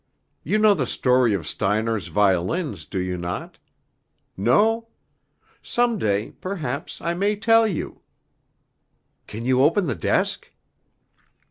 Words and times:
"You 0.41 0.57
know 0.57 0.73
the 0.73 0.87
story 0.87 1.35
of 1.35 1.45
Steiner's 1.47 2.07
violins, 2.07 2.87
do 2.87 2.97
you 2.97 3.17
not? 3.17 3.59
No? 4.35 4.87
Some 5.61 5.99
day, 5.99 6.31
perhaps, 6.41 7.01
I 7.01 7.13
may 7.13 7.35
tell 7.35 7.67
you. 7.67 8.01
Can 9.27 9.45
you 9.45 9.61
open 9.63 9.85
the 9.85 9.93
desk?" 9.93 10.49